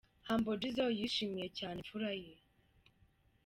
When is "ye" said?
2.21-2.33